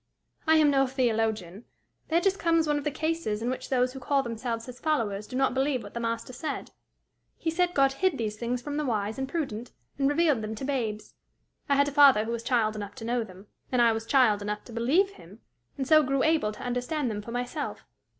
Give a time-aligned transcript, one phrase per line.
[0.47, 1.65] "I am no theologian.
[2.07, 5.27] There just comes one of the cases in which those who call themselves his followers
[5.27, 6.71] do not believe what the Master said:
[7.37, 10.65] he said God hid these things from the wise and prudent, and revealed them to
[10.65, 11.13] babes.
[11.69, 14.41] I had a father who was child enough to know them, and I was child
[14.41, 15.41] enough to believe him,
[15.77, 17.85] and so grew able to understand them for myself.